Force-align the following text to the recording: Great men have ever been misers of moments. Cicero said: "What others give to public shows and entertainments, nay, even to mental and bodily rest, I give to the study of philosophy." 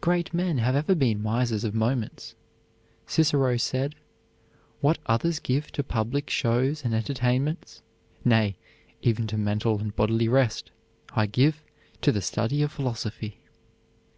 Great 0.00 0.32
men 0.32 0.56
have 0.56 0.74
ever 0.74 0.94
been 0.94 1.22
misers 1.22 1.62
of 1.62 1.74
moments. 1.74 2.34
Cicero 3.06 3.58
said: 3.58 3.94
"What 4.80 4.96
others 5.04 5.38
give 5.38 5.70
to 5.72 5.82
public 5.84 6.30
shows 6.30 6.82
and 6.82 6.94
entertainments, 6.94 7.82
nay, 8.24 8.56
even 9.02 9.26
to 9.26 9.36
mental 9.36 9.78
and 9.78 9.94
bodily 9.94 10.28
rest, 10.28 10.70
I 11.14 11.26
give 11.26 11.62
to 12.00 12.10
the 12.10 12.22
study 12.22 12.62
of 12.62 12.72
philosophy." 12.72 13.36